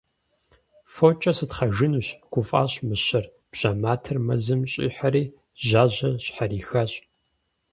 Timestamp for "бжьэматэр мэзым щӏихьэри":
3.51-5.23